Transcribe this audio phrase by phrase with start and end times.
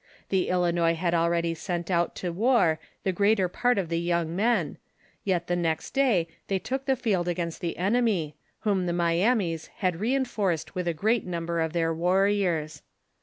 [0.31, 4.79] Tlie Ilinois had already sent out to war the greater part of the young men,
[5.23, 9.99] yet the next day they took the field against the enemy, whom the Myamis had
[9.99, 12.81] rein forced with a great number of their warriore.